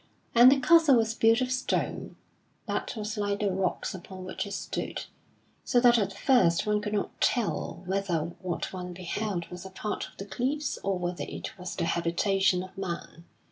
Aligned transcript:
And 0.33 0.51
the 0.51 0.59
castle 0.59 0.95
was 0.95 1.13
built 1.13 1.41
of 1.41 1.51
stone, 1.51 2.15
that 2.65 2.95
was 2.95 3.17
like 3.19 3.39
the 3.39 3.51
rocks 3.51 3.93
upon 3.93 4.25
which 4.25 4.47
it 4.47 4.53
stood, 4.53 5.05
so 5.63 5.79
that 5.79 5.99
at 5.99 6.11
first 6.11 6.65
one 6.65 6.81
could 6.81 6.93
not 6.93 7.21
tell 7.21 7.83
whether 7.85 8.33
what 8.41 8.73
one 8.73 8.93
beheld 8.93 9.45
was 9.51 9.63
a 9.63 9.69
part 9.69 10.07
of 10.07 10.17
the 10.17 10.25
cliffs 10.25 10.79
or 10.81 10.97
whether 10.97 11.25
it 11.29 11.55
was 11.59 11.75
the 11.75 11.85
habitation 11.85 12.63
of 12.63 12.75
man. 12.75 13.25